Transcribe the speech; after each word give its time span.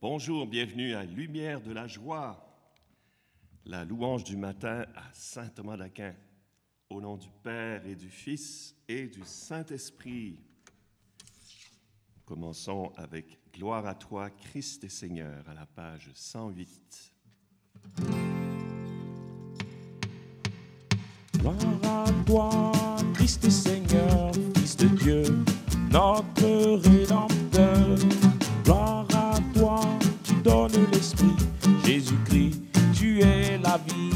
Bonjour, 0.00 0.46
bienvenue 0.46 0.94
à 0.94 1.02
Lumière 1.02 1.60
de 1.60 1.72
la 1.72 1.88
joie, 1.88 2.56
la 3.64 3.84
louange 3.84 4.22
du 4.22 4.36
matin 4.36 4.84
à 4.94 5.02
Saint 5.12 5.48
Thomas 5.48 5.76
d'Aquin, 5.76 6.14
au 6.88 7.00
nom 7.00 7.16
du 7.16 7.26
Père 7.42 7.84
et 7.84 7.96
du 7.96 8.08
Fils 8.08 8.76
et 8.86 9.08
du 9.08 9.22
Saint-Esprit. 9.24 10.40
Commençons 12.24 12.92
avec 12.94 13.40
Gloire 13.52 13.86
à 13.86 13.96
toi, 13.96 14.30
Christ 14.30 14.84
et 14.84 14.88
Seigneur, 14.88 15.42
à 15.48 15.54
la 15.54 15.66
page 15.66 16.12
108. 16.14 17.14
Gloire 21.38 21.56
à 21.82 22.04
toi, 22.24 22.72
Christ 23.14 23.44
et 23.44 23.50
Seigneur, 23.50 24.32
Fils 24.54 24.76
de 24.76 24.86
Dieu, 24.86 25.24
notre 25.90 26.88
Rédempteur. 26.88 27.27
Jésus-Christ, 31.84 32.60
tu 32.94 33.20
es 33.20 33.58
la 33.58 33.78
vie. 33.78 34.10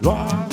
Gloire 0.00 0.47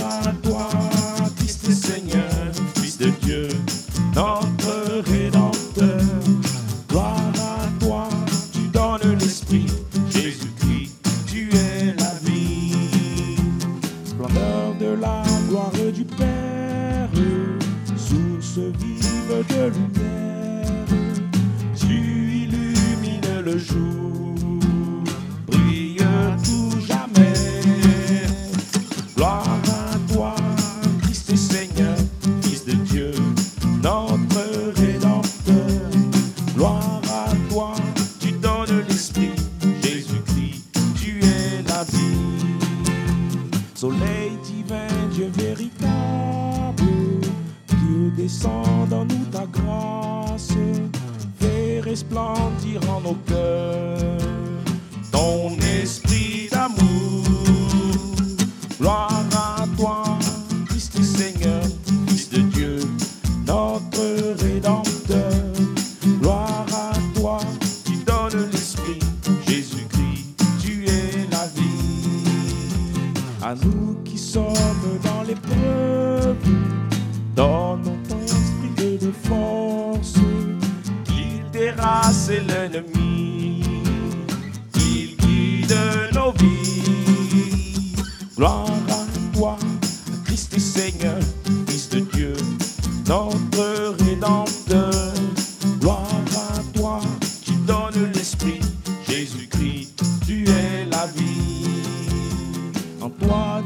À 73.47 73.53
nous 73.53 74.01
qui 74.03 74.17
sommes 74.17 74.55
dans 75.03 75.21
l'épreuve, 75.21 76.04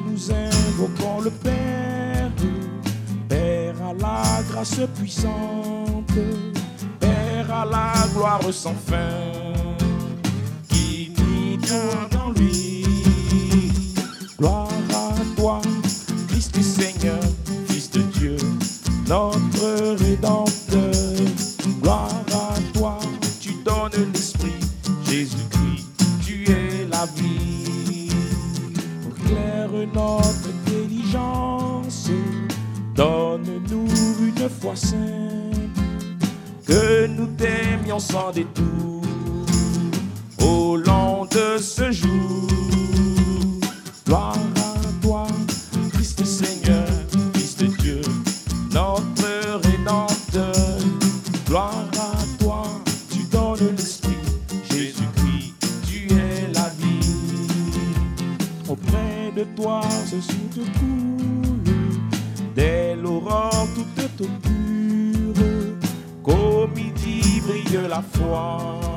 Nous 0.05 0.31
invoquons 0.31 1.21
le 1.21 1.29
Père, 1.29 2.31
Père 3.27 3.75
à 3.89 3.93
la 3.93 4.43
grâce 4.49 4.79
puissante, 4.95 6.11
Père 6.99 7.51
à 7.51 7.65
la 7.65 7.93
gloire 8.13 8.41
sans 8.51 8.73
fin, 8.73 9.53
qui 10.69 11.11
nie 11.17 11.57
tout 11.57 12.17
en 12.17 12.31
lui. 12.31 12.85
Que 36.65 37.07
nous 37.07 37.27
t'aimions 37.27 37.99
sans 37.99 38.31
détour 38.31 39.01
au 40.41 40.75
long 40.77 41.25
de 41.25 41.57
ce 41.57 41.91
jour. 41.91 42.49
Foi 68.01 68.88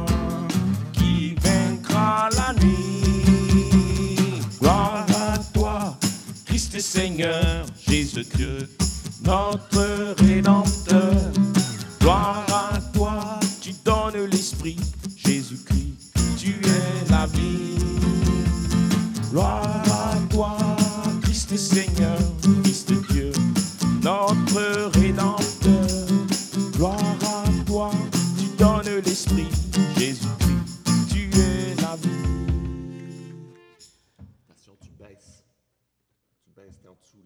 Baisses, 36.55 36.79
t'es 36.81 36.89
en 36.89 36.95
dessous. 36.95 37.25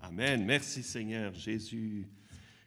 Amen. 0.00 0.44
Merci 0.44 0.82
Seigneur 0.82 1.32
Jésus. 1.34 2.08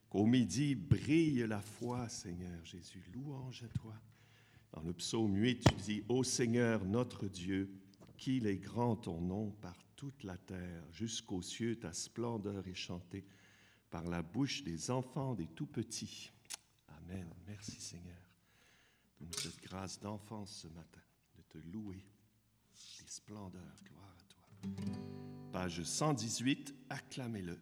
Qu'au 0.09 0.25
midi 0.25 0.73
brille 0.73 1.45
la 1.47 1.61
foi, 1.61 2.09
Seigneur 2.09 2.63
Jésus. 2.65 3.03
Louange 3.13 3.63
à 3.63 3.67
toi. 3.79 3.93
Dans 4.73 4.81
le 4.81 4.93
psaume 4.93 5.35
8, 5.35 5.63
tu 5.67 5.75
dis 5.75 6.03
Ô 6.09 6.23
Seigneur 6.23 6.83
notre 6.85 7.27
Dieu, 7.27 7.71
qu'il 8.17 8.47
est 8.47 8.57
grand 8.57 8.95
ton 8.95 9.21
nom 9.21 9.51
par 9.51 9.77
toute 9.95 10.23
la 10.23 10.37
terre, 10.37 10.83
jusqu'aux 10.91 11.41
cieux, 11.41 11.77
ta 11.77 11.93
splendeur 11.93 12.67
est 12.67 12.75
chantée 12.75 13.25
par 13.91 14.03
la 14.03 14.23
bouche 14.23 14.63
des 14.63 14.89
enfants 14.89 15.35
des 15.35 15.47
tout 15.47 15.67
petits. 15.67 16.31
Amen. 16.87 17.31
Merci 17.45 17.79
Seigneur. 17.79 18.33
Donne-nous 19.19 19.39
cette 19.39 19.61
grâce 19.61 19.99
d'enfance 19.99 20.61
ce 20.63 20.67
matin, 20.69 21.01
de 21.37 21.41
te 21.43 21.57
louer 21.67 22.03
des 22.99 23.07
splendeurs. 23.07 23.75
Page 25.51 25.83
118, 25.83 26.73
acclamez-le. 26.89 27.57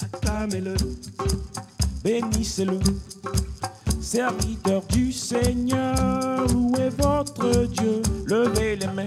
Acclamez-le, 0.00 0.74
bénissez-le. 2.04 2.78
Serviteur 4.12 4.82
du 4.90 5.10
Seigneur, 5.10 6.46
louez 6.52 6.90
votre 6.98 7.64
Dieu, 7.64 8.02
levez 8.26 8.76
les 8.76 8.86
mains, 8.88 9.06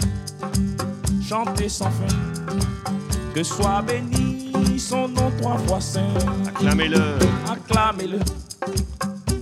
chantez 1.21 1.69
sans 1.69 1.91
fin. 1.91 2.15
Que 3.35 3.43
soit 3.43 3.83
béni 3.83 4.79
son 4.79 5.07
nom 5.07 5.31
trois 5.39 5.59
fois 5.67 5.79
saint. 5.79 6.01
Acclamez-le. 6.47 7.19
Acclamez-le, 7.47 8.17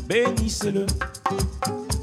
bénissez-le. 0.05 0.85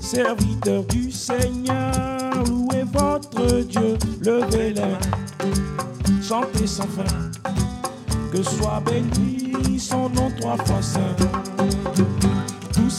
Serviteur 0.00 0.82
du 0.84 1.12
Seigneur, 1.12 2.42
louez 2.48 2.84
votre 2.90 3.60
Dieu, 3.64 3.98
levez 4.22 4.72
les 4.72 4.80
mains, 4.80 6.22
chantez 6.26 6.66
sans 6.66 6.88
fin. 6.88 7.04
Que 8.32 8.42
soit 8.42 8.82
béni 8.86 9.78
son 9.78 10.08
nom 10.08 10.30
trois 10.40 10.56
fois 10.56 10.80
saint. 10.80 11.49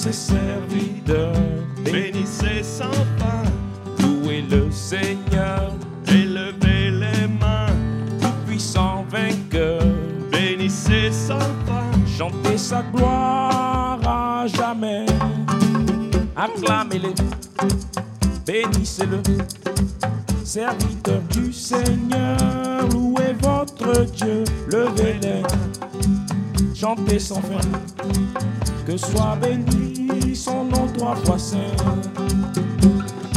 Ses 0.02 0.14
serviteurs, 0.14 1.32
Bénissez 1.86 2.64
sans 2.64 2.92
fin. 3.20 3.44
louez 4.00 4.42
le 4.50 4.72
Seigneur, 4.72 5.74
Élevez 6.08 6.90
les 6.90 7.28
mains. 7.28 7.68
tout 8.20 8.34
puissant 8.48 9.06
vainqueur. 9.12 9.84
Bénissez 10.32 11.12
sans 11.12 11.38
fin. 11.38 11.92
Chantez 12.18 12.58
sa 12.58 12.82
gloire 12.82 14.00
à 14.04 14.48
jamais. 14.48 15.06
Acclamez-le, 16.36 17.14
bénissez-le. 18.48 19.22
Serviteur 20.44 21.22
du 21.30 21.54
Seigneur, 21.54 22.38
louez 22.92 23.36
votre 23.40 24.06
Dieu, 24.14 24.44
levez-les. 24.68 25.44
Chantez 26.74 27.20
sans 27.20 27.36
fin. 27.42 27.62
Que 28.88 28.98
soit 28.98 29.38
béni 29.40 29.91
son 30.36 30.66
nom 30.66 30.88
trois 30.98 31.16
fois 31.16 31.38
saint. 31.38 31.58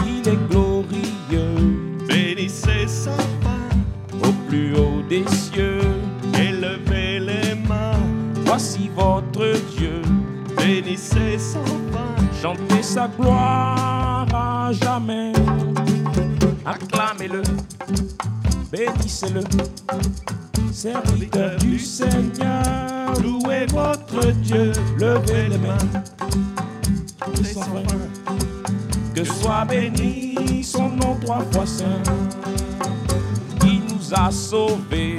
Il 0.06 0.28
est 0.28 0.48
glorieux 0.48 0.84
Bénissez 2.08 2.86
sans 2.88 3.16
fin. 3.42 4.28
au 4.28 4.32
plus 4.48 4.74
haut 4.76 5.02
des 5.08 5.24
cieux. 5.28 5.80
Élevez 6.38 7.20
les 7.20 7.54
mains. 7.68 7.92
Voici 8.46 8.90
votre 8.94 9.52
Dieu. 9.76 10.02
Bénissez 10.56 11.38
sans 11.38 11.64
fin. 11.92 12.14
Chantez 12.40 12.82
sa 12.82 13.08
gloire 13.08 14.26
à 14.34 14.70
jamais. 14.72 15.32
Acclamez-le, 16.66 17.42
bénissez-le. 18.72 19.42
Serviteur 20.72 21.56
du 21.58 21.78
Seigneur, 21.78 23.12
louez 23.22 23.66
votre 23.66 24.30
Dieu, 24.42 24.72
levez 24.98 25.48
les 25.48 25.58
mains. 25.58 25.78
Chantez 27.34 27.52
sans 27.52 27.62
fin. 27.62 28.36
Que 29.14 29.24
soit 29.24 29.64
béni 29.64 30.62
son 30.62 30.88
nom 30.90 31.16
trois 31.20 31.40
fois 31.52 31.66
saint. 31.66 32.02
Il 33.64 33.82
nous 33.92 34.14
a 34.14 34.30
sauvés, 34.30 35.16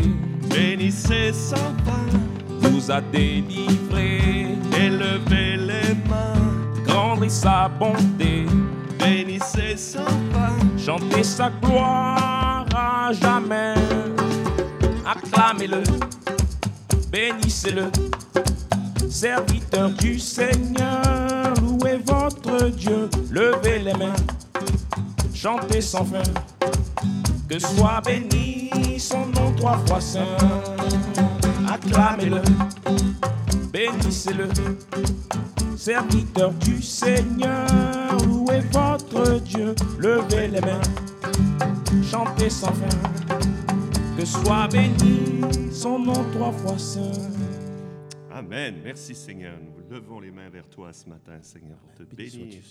Bénissez 0.49 1.31
sans 1.33 1.55
fin. 1.55 2.69
nous 2.69 2.89
a 2.91 3.01
délivrés. 3.01 4.47
Élevez 4.77 5.57
les 5.57 5.93
mains. 6.09 6.83
Grande 6.85 7.23
est 7.23 7.29
sa 7.29 7.67
bonté. 7.67 8.45
Bénissez 8.99 9.75
sans 9.77 10.05
fin. 10.31 10.55
Chantez 10.77 11.23
sa 11.23 11.49
gloire 11.61 12.65
à 12.75 13.11
jamais. 13.13 13.75
Acclamez-le, 15.05 15.83
bénissez-le. 17.11 17.85
Serviteur 19.09 19.91
du 19.91 20.19
Seigneur, 20.19 21.03
Levez 23.31 23.79
les 23.79 23.93
mains, 23.93 24.13
chantez 25.33 25.81
sans 25.81 26.05
fin. 26.05 26.21
Que 27.49 27.57
soit 27.57 28.01
béni 28.05 28.99
son 28.99 29.25
nom 29.27 29.51
trois 29.57 29.77
fois 29.87 29.99
saint. 29.99 30.37
Acclamez-le, 31.67 32.41
bénissez-le. 33.73 34.47
Serviteur 35.75 36.51
du 36.53 36.81
Seigneur, 36.81 37.67
louez 38.25 38.61
votre 38.71 39.39
Dieu, 39.41 39.75
levez 39.99 40.47
les 40.47 40.61
mains, 40.61 40.81
chantez 42.03 42.49
sans 42.49 42.73
fin. 42.73 43.37
Que 44.17 44.25
soit 44.25 44.67
béni 44.67 45.41
son 45.71 45.99
nom 45.99 46.23
trois 46.33 46.51
fois 46.51 46.77
saint. 46.77 47.01
Amen. 48.31 48.75
Merci 48.83 49.15
Seigneur. 49.15 49.53
Nous 49.95 50.01
levons 50.01 50.19
les 50.19 50.31
mains 50.31 50.49
vers 50.49 50.69
toi 50.69 50.91
ce 50.91 51.07
matin, 51.07 51.41
Seigneur, 51.41 51.77
pour 51.77 51.93
te 51.93 52.03
Béni 52.13 52.37
bénir. 52.37 52.61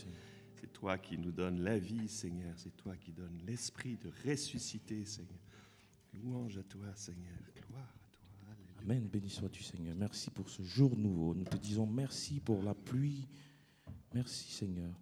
C'est 0.61 0.71
toi 0.75 0.99
qui 0.99 1.17
nous 1.17 1.33
donnes 1.33 1.63
la 1.63 1.79
vie, 1.79 2.07
Seigneur. 2.07 2.53
C'est 2.59 2.77
toi 2.77 2.95
qui 2.97 3.13
donnes 3.13 3.41
l'esprit 3.47 3.97
de 3.97 4.11
ressusciter, 4.29 5.07
Seigneur. 5.07 5.41
Louange 6.23 6.59
à 6.59 6.63
toi, 6.65 6.85
Seigneur. 6.95 7.33
Gloire 7.67 7.83
à 7.83 8.09
toi. 8.11 8.49
Alléluia. 8.53 8.83
Amen, 8.83 9.09
béni 9.11 9.31
sois-tu 9.31 9.63
Seigneur. 9.63 9.95
Merci 9.97 10.31
pour 10.31 10.51
ce 10.51 10.63
jour 10.65 10.95
nouveau. 10.99 11.35
Nous 11.35 11.45
te 11.45 11.57
disons 11.57 11.87
merci 11.87 12.41
pour 12.41 12.63
la 12.63 12.75
pluie. 12.75 13.27
Merci 14.13 14.53
Seigneur. 14.53 14.93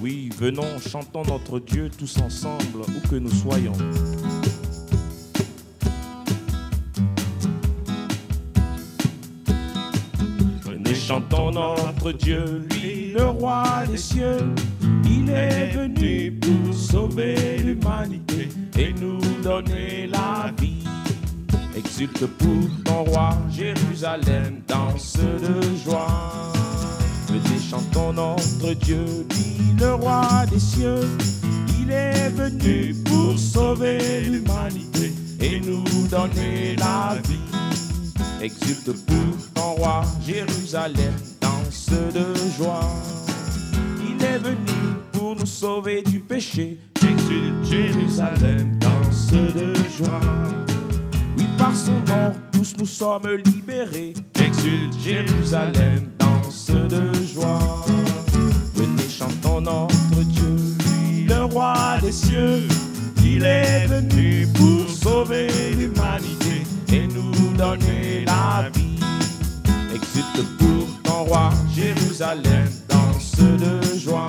Oui, 0.00 0.30
venons, 0.30 0.78
chantons 0.78 1.24
notre 1.24 1.60
Dieu 1.60 1.90
tous 1.90 2.16
ensemble, 2.16 2.80
où 2.80 3.08
que 3.10 3.16
nous 3.16 3.28
soyons. 3.30 3.74
Chantons 11.08 11.50
notre 11.50 12.12
Dieu, 12.12 12.66
lui, 12.70 13.14
le 13.16 13.24
roi 13.24 13.64
des 13.90 13.96
cieux. 13.96 14.52
Il 15.04 15.30
est 15.30 15.68
venu 15.68 16.32
pour 16.32 16.74
sauver 16.74 17.56
l'humanité 17.64 18.50
et 18.78 18.92
nous 18.92 19.18
donner 19.42 20.06
la 20.06 20.52
vie. 20.60 20.84
Exulte 21.74 22.26
pour 22.26 22.84
ton 22.84 23.04
roi, 23.04 23.30
Jérusalem, 23.50 24.60
danse 24.68 25.16
de 25.16 25.62
joie. 25.82 26.52
Venez, 27.28 27.60
chantons 27.70 28.12
notre 28.12 28.74
Dieu, 28.74 29.04
lui, 29.30 29.80
le 29.80 29.94
roi 29.94 30.44
des 30.50 30.60
cieux. 30.60 31.00
Il 31.80 31.90
est 31.90 32.28
venu 32.28 32.94
pour 33.06 33.38
sauver 33.38 34.20
l'humanité 34.20 35.14
et 35.40 35.58
nous 35.60 35.84
donner 36.10 36.76
la 36.76 37.16
vie. 37.26 37.47
Exulte 38.40 38.92
pour 39.04 39.52
ton 39.54 39.72
roi, 39.74 40.02
Jérusalem, 40.24 41.12
danse 41.40 41.90
de 42.14 42.24
joie. 42.56 42.88
Il 44.00 44.24
est 44.24 44.38
venu 44.38 44.56
pour 45.12 45.34
nous 45.34 45.46
sauver 45.46 46.02
du 46.02 46.20
péché. 46.20 46.78
Exulte 47.02 47.64
Jérusalem, 47.64 48.78
danse 48.78 49.32
de 49.32 49.74
joie. 49.96 50.20
Oui, 51.36 51.44
par 51.58 51.74
son 51.74 51.92
nom, 51.92 52.32
tous 52.52 52.76
nous 52.78 52.86
sommes 52.86 53.28
libérés. 53.44 54.14
exulte 54.40 54.96
Jérusalem, 55.02 56.08
danse 56.18 56.70
de 56.70 57.12
joie. 57.34 57.84
Venez, 58.74 59.08
chantons 59.08 59.60
notre 59.60 60.22
Dieu, 60.26 60.56
le 61.26 61.44
roi 61.44 61.98
des 62.00 62.12
cieux. 62.12 62.62
Il 63.24 63.44
est 63.44 63.86
venu 63.86 64.46
pour 64.54 64.88
sauver 64.88 65.48
l'humanité 65.76 65.97
donner 67.58 68.24
la 68.24 68.70
vie. 68.70 69.00
Exulte 69.92 70.46
pour 70.58 71.02
ton 71.02 71.24
roi, 71.24 71.50
Jérusalem, 71.74 72.68
danse 72.88 73.34
de 73.36 73.98
joie. 73.98 74.28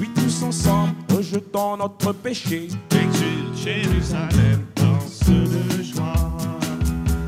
Oui, 0.00 0.10
tous 0.14 0.42
ensemble, 0.42 0.94
rejetons 1.16 1.76
notre 1.76 2.12
péché. 2.12 2.68
Exulte 2.90 3.56
Jérusalem, 3.64 4.66
danse 4.74 5.20
de 5.28 5.82
joie. 5.82 6.14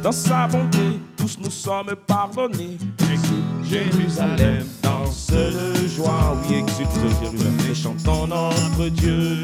Dans 0.03 0.13
sa 0.13 0.49
bonté, 0.49 0.99
tous 1.17 1.39
nous 1.39 1.51
sommes 1.51 1.95
pardonnés. 2.07 2.77
Exulte 2.99 3.63
Jérusalem, 3.63 4.67
danse 4.83 5.29
de 5.29 5.87
joie, 5.87 6.37
oui, 6.49 6.57
exulte 6.57 6.91
Jérusalem, 7.21 7.57
et 7.71 7.75
chantons 7.75 8.27
notre 8.27 8.89
Dieu, 8.89 9.41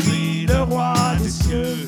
le 0.49 0.63
roi 0.63 0.95
des 1.23 1.31
cieux. 1.31 1.87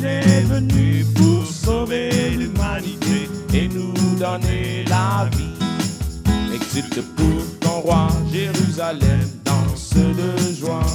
Il 0.00 0.06
est 0.06 0.40
venu 0.46 1.04
pour 1.14 1.44
sauver 1.44 2.30
l'humanité 2.30 3.28
et 3.52 3.68
nous 3.68 3.92
donner 4.18 4.82
la 4.88 5.28
vie. 5.36 6.54
Exulte 6.54 7.02
pour 7.16 7.58
ton 7.60 7.80
roi, 7.80 8.08
Jérusalem, 8.32 9.28
danse 9.44 9.92
de 9.92 10.54
joie. 10.58 10.86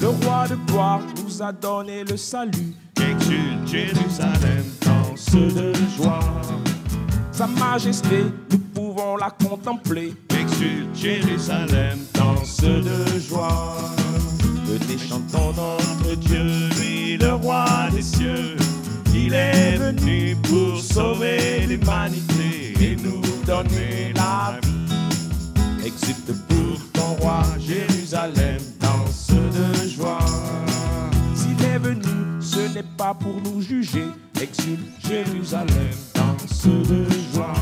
Le 0.00 0.08
roi 0.08 0.48
de 0.48 0.56
gloire 0.66 1.00
nous 1.22 1.42
a 1.42 1.52
donné 1.52 2.02
le 2.02 2.16
salut, 2.16 2.74
Exulte 2.96 3.68
Jérusalem, 3.68 4.64
danse 4.84 5.30
de 5.30 5.72
joie. 5.96 6.18
Sa 7.30 7.46
majesté, 7.46 8.24
nous 8.50 8.58
pouvons 8.58 9.16
la 9.16 9.30
contempler. 9.30 10.12
Exulte 10.30 10.96
Jérusalem, 10.96 12.00
danse 12.14 12.62
de 12.62 13.20
joie. 13.20 13.76
Chantons 15.08 15.41
pour 20.52 20.78
sauver 20.78 21.66
l'humanité 21.66 22.74
et 22.78 22.96
nous 22.96 23.22
donner 23.46 24.12
la 24.14 24.58
vie. 24.62 25.86
Exulte 25.86 26.32
pour 26.46 26.76
ton 26.92 27.14
roi, 27.22 27.42
Jérusalem, 27.58 28.58
danse 28.78 29.28
de 29.30 29.88
joie. 29.88 30.18
S'il 31.34 31.64
est 31.64 31.78
venu, 31.78 32.02
ce 32.40 32.60
n'est 32.74 32.90
pas 32.98 33.14
pour 33.14 33.36
nous 33.42 33.62
juger. 33.62 34.04
Exulte 34.40 34.80
Jérusalem, 35.08 35.96
danse 36.14 36.66
de 36.66 37.06
joie. 37.32 37.54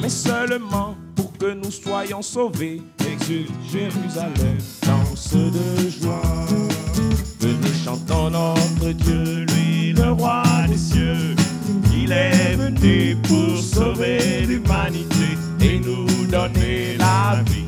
Mais 0.00 0.08
seulement 0.08 0.96
pour 1.14 1.36
que 1.36 1.52
nous 1.52 1.70
soyons 1.70 2.22
sauvés. 2.22 2.80
Exulte 3.12 3.52
Jérusalem, 3.70 4.58
danse 4.82 5.34
de 5.34 5.90
joie. 5.90 6.46
Venez 7.40 7.74
chantons 7.84 8.30
notre 8.30 8.92
Dieu, 8.92 9.44
pour 13.22 13.58
sauver 13.58 14.42
l'humanité 14.46 15.38
et 15.60 15.78
nous 15.78 16.26
donner 16.26 16.96
la 16.98 17.42
vie. 17.46 17.64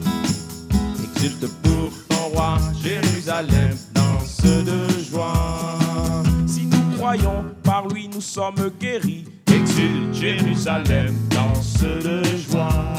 Exulte 1.02 1.46
pour 1.62 1.90
ton 2.08 2.28
roi, 2.34 2.58
Jérusalem, 2.82 3.76
danse 3.94 4.42
de 4.42 5.02
joie. 5.10 5.58
Si 6.46 6.66
nous 6.66 6.96
croyons, 6.96 7.44
par 7.62 7.88
lui 7.88 8.08
nous 8.12 8.20
sommes 8.20 8.70
guéris. 8.78 9.24
Exulte 9.46 10.14
Jérusalem, 10.14 11.14
danse 11.30 11.78
de 11.80 12.22
joie. 12.50 12.92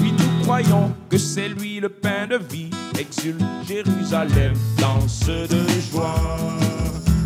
Oui, 0.00 0.12
nous 0.12 0.44
croyons 0.44 0.92
que 1.08 1.18
c'est 1.18 1.48
lui 1.48 1.80
le 1.80 1.88
pain 1.88 2.28
de 2.28 2.36
vie. 2.36 2.70
Exulte 2.98 3.42
Jérusalem, 3.66 4.54
danse 4.78 5.26
de 5.26 5.66
joie. 5.90 6.14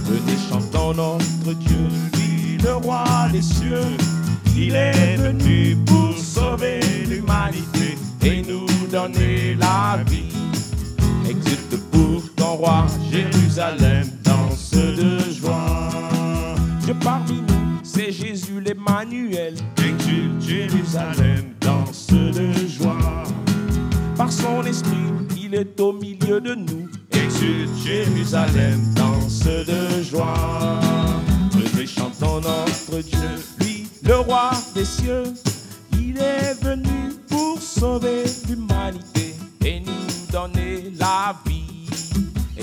Venez 0.07 0.38
chantons 0.49 0.95
notre 0.95 1.59
Dieu, 1.59 1.87
le 2.71 2.77
roi 2.77 3.05
des 3.33 3.43
cieux. 3.43 3.91
Il 4.57 4.75
est 4.75 5.17
venu 5.17 5.77
pour 5.87 6.20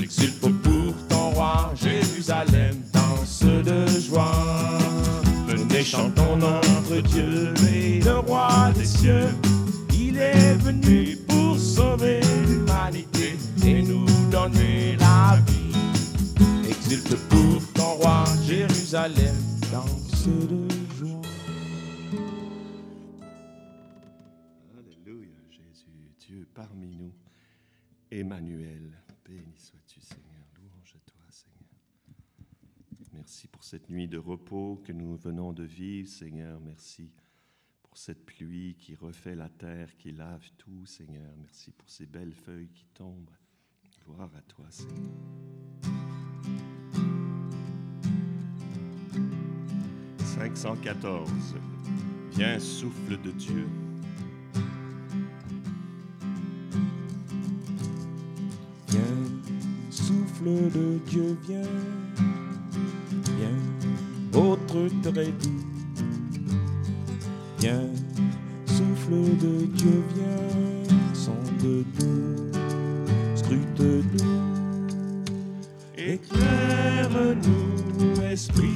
Exulte 0.08 0.40
pour 0.64 1.08
ton 1.10 1.32
roi, 1.32 1.74
Jérusalem, 1.76 2.82
danse 2.94 3.44
de 3.44 3.86
joie. 4.00 4.32
Venez 5.48 5.84
chantons 5.84 6.38
notre 6.38 7.02
Dieu, 7.10 7.54
lui 7.56 8.00
le 8.00 8.20
roi 8.20 8.72
des 8.74 8.86
cieux. 8.86 9.28
Il 9.94 10.16
est 10.18 10.56
venu 10.64 11.18
pour 11.28 11.60
sauver 11.60 12.22
l'humanité 12.48 13.36
et 13.66 13.82
nous 13.84 14.06
donner 14.32 14.96
la 14.96 15.40
vie. 15.46 16.70
Exulte 16.70 17.18
pour 17.28 17.74
ton 17.74 17.96
roi, 18.02 18.24
Jérusalem, 18.46 19.36
danse 19.74 20.26
de 20.26 20.70
joie. 20.98 21.22
Alléluia, 24.80 25.36
Jésus, 25.52 26.14
Dieu 26.18 26.48
parmi 26.56 26.96
nous, 26.96 27.12
Emmanuel. 28.10 28.94
Béni 29.28 29.58
sois-tu, 29.58 30.00
Seigneur. 30.00 30.46
Louange 30.56 30.96
à 30.96 31.00
toi, 31.12 31.20
Seigneur. 31.30 31.68
Merci 33.12 33.48
pour 33.48 33.56
cette 33.68 33.90
nuit 33.90 34.08
de 34.08 34.18
repos 34.18 34.82
que 34.86 34.94
nous 34.94 35.18
venons 35.18 35.52
de 35.52 35.64
vivre, 35.64 36.08
Seigneur. 36.08 36.58
Merci 36.62 37.12
pour 37.84 37.98
cette 37.98 38.26
pluie 38.26 38.78
qui 38.80 38.96
refait 38.96 39.36
la 39.36 39.50
terre, 39.50 39.90
qui 39.98 40.14
lave 40.14 40.50
tout, 40.58 40.86
Seigneur. 40.86 41.34
Merci 41.38 41.72
pour 41.72 41.90
ces 41.90 42.06
belles 42.06 42.34
feuilles 42.34 42.70
qui 42.70 42.86
tombent. 42.94 43.30
Gloire 44.06 44.32
à 44.38 44.42
toi, 44.44 44.64
Seigneur. 44.70 44.96
«514. 50.38 51.30
Viens, 52.32 52.60
souffle 52.60 53.20
de 53.20 53.32
Dieu. 53.32 53.68
Viens, 58.88 59.42
souffle 59.90 60.72
de 60.72 61.00
Dieu, 61.10 61.38
viens, 61.44 61.68
viens, 63.38 64.42
autre 64.42 64.90
très 65.02 65.28
doux. 65.28 65.62
Viens, 67.60 67.90
souffle 68.66 69.38
de 69.38 69.66
Dieu, 69.66 70.04
viens, 70.16 71.14
sonde-nous, 71.14 71.86
scrute-nous, 73.36 74.04
Éclaire-nous, 75.98 77.68
Esprit 78.32 78.67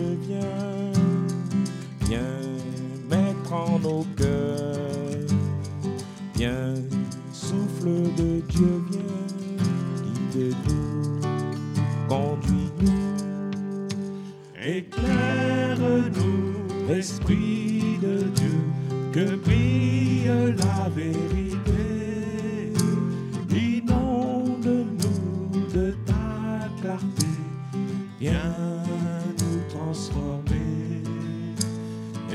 viens, 0.00 0.92
viens 2.06 2.20
mettre 3.08 3.52
en 3.52 3.78
nos 3.78 4.04
cœurs. 4.16 4.27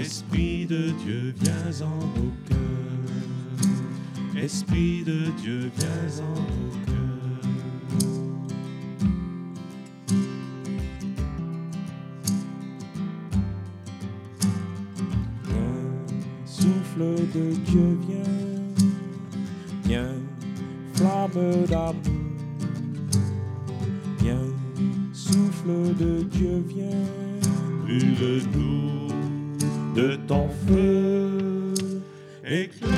Esprit 0.03 0.65
de 0.65 0.91
Dieu, 1.05 1.33
viens 1.39 1.81
en 1.81 1.95
nos 1.95 2.33
cœurs. 2.49 4.35
Esprit 4.35 5.01
de 5.05 5.31
Dieu, 5.41 5.71
viens 5.77 6.19
en 6.19 6.33
nos. 6.33 6.82
Éclaire-nous, 32.53 32.92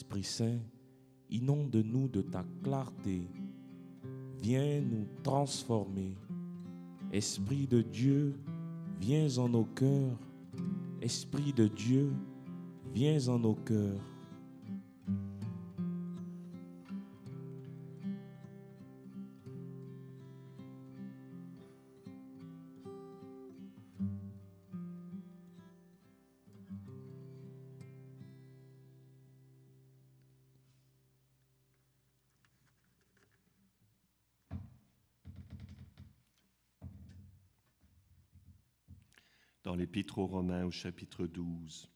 Esprit 0.00 0.24
Saint, 0.24 0.58
inonde-nous 1.28 2.08
de 2.08 2.22
ta 2.22 2.42
clarté. 2.64 3.28
Viens 4.40 4.80
nous 4.80 5.06
transformer. 5.22 6.16
Esprit 7.12 7.66
de 7.66 7.82
Dieu, 7.82 8.34
viens 8.98 9.36
en 9.36 9.50
nos 9.50 9.66
cœurs. 9.66 10.18
Esprit 11.02 11.52
de 11.52 11.68
Dieu, 11.68 12.14
viens 12.94 13.28
en 13.28 13.40
nos 13.40 13.56
cœurs. 13.56 14.00
Dans 39.64 39.74
l'Épître 39.74 40.18
aux 40.18 40.26
Romains 40.26 40.64
au 40.64 40.70
chapitre 40.70 41.26
12. 41.26 41.90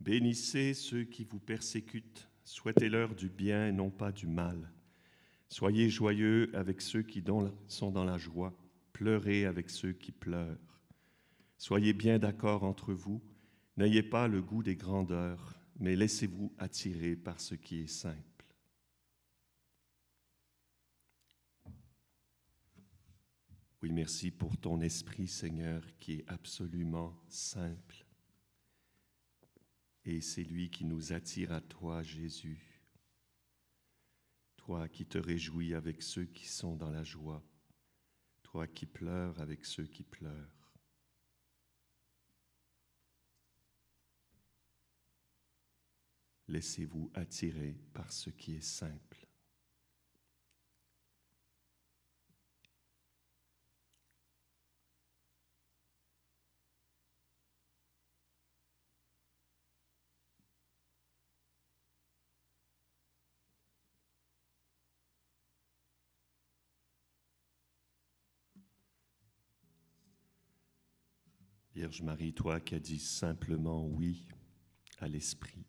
Bénissez 0.00 0.74
ceux 0.74 1.04
qui 1.04 1.24
vous 1.24 1.38
persécutent, 1.38 2.28
souhaitez-leur 2.44 3.14
du 3.14 3.28
bien 3.28 3.68
et 3.68 3.72
non 3.72 3.90
pas 3.90 4.12
du 4.12 4.26
mal. 4.26 4.72
Soyez 5.48 5.88
joyeux 5.88 6.50
avec 6.54 6.80
ceux 6.80 7.02
qui 7.02 7.22
sont 7.68 7.90
dans 7.90 8.04
la 8.04 8.18
joie, 8.18 8.56
pleurez 8.92 9.44
avec 9.46 9.70
ceux 9.70 9.92
qui 9.92 10.10
pleurent. 10.10 10.80
Soyez 11.58 11.92
bien 11.92 12.18
d'accord 12.18 12.64
entre 12.64 12.92
vous, 12.92 13.22
n'ayez 13.76 14.02
pas 14.02 14.26
le 14.26 14.42
goût 14.42 14.62
des 14.62 14.76
grandeurs, 14.76 15.54
mais 15.78 15.94
laissez-vous 15.94 16.52
attirer 16.58 17.14
par 17.14 17.40
ce 17.40 17.54
qui 17.54 17.82
est 17.82 17.86
simple. 17.86 18.33
Oui, 23.84 23.92
merci 23.92 24.30
pour 24.30 24.56
ton 24.56 24.80
esprit, 24.80 25.28
Seigneur, 25.28 25.84
qui 25.98 26.14
est 26.14 26.24
absolument 26.26 27.14
simple. 27.28 28.06
Et 30.06 30.22
c'est 30.22 30.42
lui 30.42 30.70
qui 30.70 30.86
nous 30.86 31.12
attire 31.12 31.52
à 31.52 31.60
toi, 31.60 32.02
Jésus. 32.02 32.80
Toi 34.56 34.88
qui 34.88 35.04
te 35.04 35.18
réjouis 35.18 35.74
avec 35.74 36.00
ceux 36.00 36.24
qui 36.24 36.48
sont 36.48 36.76
dans 36.76 36.88
la 36.88 37.04
joie. 37.04 37.44
Toi 38.42 38.66
qui 38.66 38.86
pleures 38.86 39.38
avec 39.38 39.66
ceux 39.66 39.84
qui 39.84 40.02
pleurent. 40.02 40.72
Laissez-vous 46.48 47.10
attirer 47.12 47.76
par 47.92 48.10
ce 48.10 48.30
qui 48.30 48.54
est 48.54 48.64
simple. 48.64 49.28
Vierge 71.84 72.00
Marie, 72.00 72.32
toi 72.32 72.60
qui 72.60 72.74
as 72.76 72.80
dit 72.80 72.98
simplement 72.98 73.86
oui 73.86 74.24
à 75.00 75.06
l'Esprit, 75.06 75.66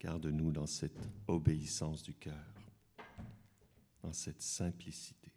garde-nous 0.00 0.50
dans 0.50 0.66
cette 0.66 1.08
obéissance 1.28 2.02
du 2.02 2.14
cœur, 2.14 2.52
dans 4.02 4.12
cette 4.12 4.42
simplicité. 4.42 5.30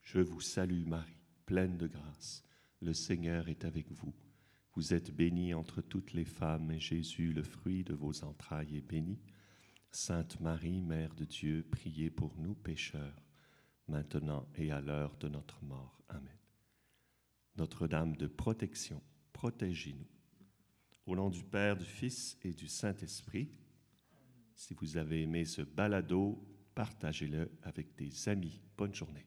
Je 0.00 0.18
vous 0.18 0.40
salue 0.40 0.84
Marie, 0.88 1.22
pleine 1.46 1.76
de 1.76 1.86
grâce. 1.86 2.42
Le 2.80 2.92
Seigneur 2.92 3.48
est 3.48 3.64
avec 3.64 3.92
vous. 3.92 4.12
Vous 4.74 4.92
êtes 4.92 5.14
bénie 5.14 5.54
entre 5.54 5.80
toutes 5.80 6.12
les 6.12 6.24
femmes, 6.24 6.72
et 6.72 6.80
Jésus, 6.80 7.32
le 7.32 7.44
fruit 7.44 7.84
de 7.84 7.94
vos 7.94 8.24
entrailles, 8.24 8.76
est 8.76 8.80
béni. 8.80 9.20
Sainte 9.92 10.40
Marie, 10.40 10.80
Mère 10.80 11.14
de 11.14 11.26
Dieu, 11.26 11.64
priez 11.70 12.10
pour 12.10 12.36
nous 12.38 12.56
pécheurs, 12.56 13.22
maintenant 13.86 14.48
et 14.56 14.72
à 14.72 14.80
l'heure 14.80 15.16
de 15.18 15.28
notre 15.28 15.62
mort. 15.62 16.02
Amen. 16.08 16.41
Notre-Dame 17.56 18.16
de 18.16 18.26
protection, 18.26 19.02
protégez-nous. 19.32 20.06
Au 21.06 21.16
nom 21.16 21.30
du 21.30 21.42
Père, 21.44 21.76
du 21.76 21.84
Fils 21.84 22.38
et 22.42 22.52
du 22.52 22.68
Saint-Esprit, 22.68 23.50
si 24.54 24.74
vous 24.74 24.96
avez 24.96 25.22
aimé 25.22 25.44
ce 25.44 25.62
balado, 25.62 26.40
partagez-le 26.74 27.50
avec 27.62 27.94
des 27.96 28.28
amis. 28.28 28.60
Bonne 28.76 28.94
journée. 28.94 29.26